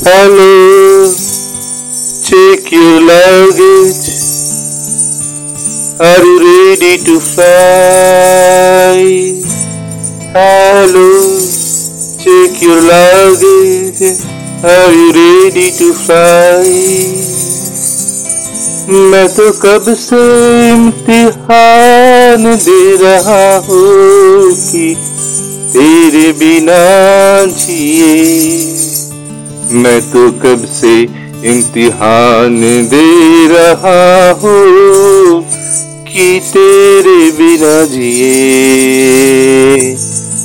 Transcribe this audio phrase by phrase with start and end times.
[0.00, 1.12] Hello,
[2.24, 4.08] check your luggage.
[6.00, 8.96] Are you ready to fly?
[10.32, 11.08] Hello,
[12.24, 14.24] check your luggage.
[14.64, 16.64] Are you ready to fly?
[18.88, 20.22] मैं तो कब से
[20.72, 24.86] इम्तिहान दे रहा हूँ कि
[25.72, 26.78] तेरे बिना
[27.50, 28.29] जिए
[29.73, 31.01] मैं तो कब से
[31.49, 32.55] इम्तिहान
[32.89, 35.41] दे रहा हूँ
[36.03, 38.33] कि तेरे बिना जिए।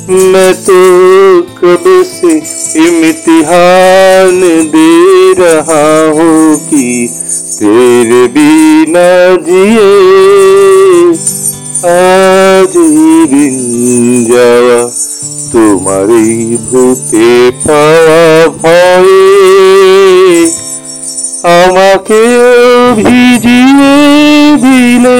[0.09, 2.33] मैं तो कब से
[2.87, 4.39] इम्तिहान
[4.75, 7.09] दे रहा हूँ कि
[7.59, 9.09] तेरे बिना
[9.49, 9.91] जिए।
[11.89, 15.06] आज ही दिन जावा
[15.51, 17.29] তোমার এই ভূতে
[17.65, 18.25] পাওয়া
[18.61, 19.27] ভয়ে
[21.59, 22.21] আমাকে
[22.97, 23.95] ভিজিয়ে
[24.63, 25.19] দিলে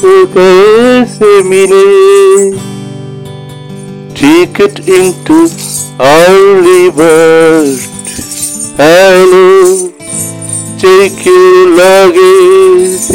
[0.00, 0.52] তোকে
[1.14, 1.86] সে মিলে
[4.18, 5.36] Take it into
[6.00, 7.78] our rivers.
[8.76, 9.92] Hello,
[10.78, 13.10] take your luggage.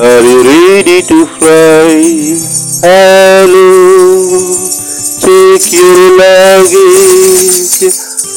[0.00, 1.94] Are you ready to fly?
[2.82, 4.01] Hello.
[5.52, 7.84] Take your luggage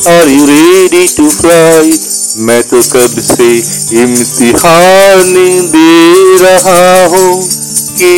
[0.05, 1.87] Are you ready to fly?
[2.43, 3.47] मैं तो कब से
[4.01, 5.31] इम्तिहान
[5.71, 5.93] दे
[6.41, 7.31] रहा हूँ
[7.99, 8.11] कि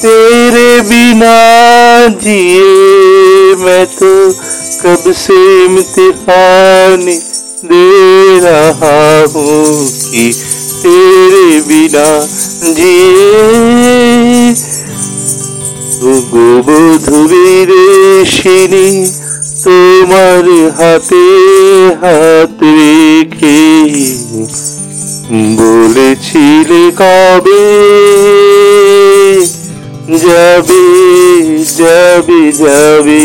[0.00, 1.36] तेरे बिना
[2.24, 4.12] जिए मैं तो
[4.82, 7.06] कब से इम्तिहान
[7.70, 7.86] दे
[8.46, 8.98] रहा
[9.34, 9.62] हूँ
[10.10, 10.30] कि
[10.82, 12.08] तेरे बिना
[12.74, 13.83] जिए
[16.66, 17.78] বধুবীরেশিনী
[19.64, 20.46] তোমার
[20.78, 21.26] হাতে
[22.00, 23.60] হাত রেখে
[25.58, 27.66] বলেছিলে কবে
[30.24, 30.84] যাবে
[31.78, 33.22] যাবে যাবে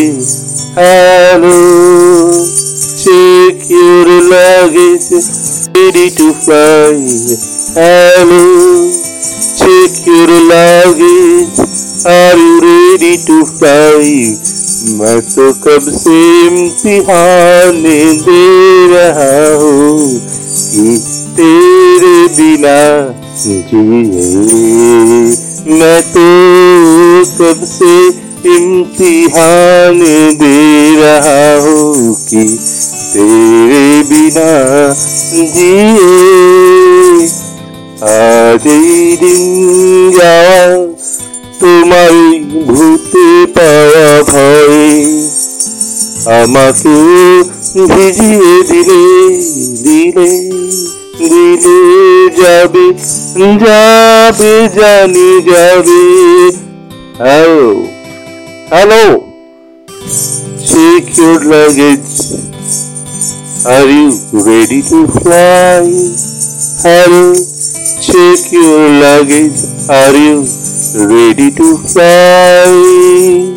[4.32, 5.06] luggage
[5.76, 6.94] ready to fly
[7.76, 8.44] hello
[9.60, 11.60] check your luggage
[12.08, 16.14] are you मेरी टूटाई तो मैं तो कब से
[16.46, 17.82] इम्तिहान
[18.26, 18.46] दे
[18.94, 20.00] रहा हूँ
[20.72, 20.86] कि
[21.38, 22.80] तेरे बिना
[23.42, 23.84] जिए
[25.78, 26.26] मैं तो
[27.38, 27.94] कब से
[28.56, 30.00] इम्तिहान
[30.42, 30.56] दे
[31.02, 32.44] रहा हूँ कि
[33.14, 34.50] तेरे बिना
[35.54, 36.10] जिए।
[38.00, 39.39] आ दिन
[42.68, 44.90] ভূতে পাওয়া ভয়ে
[46.40, 46.96] আমাকে
[47.90, 49.02] ভিজিয়ে দিলে
[49.84, 50.32] দিলে
[51.20, 51.78] দিলে
[52.40, 52.86] যাবে
[53.64, 56.04] যাবে, জানি যাবে
[57.18, 57.70] hello
[58.70, 59.06] hello
[60.68, 62.06] check your luggage
[63.66, 64.10] are you
[64.46, 65.86] ready to fly
[66.84, 67.24] hello
[68.02, 69.62] check your luggage.
[69.90, 70.59] Are you
[70.96, 73.49] ready to fly?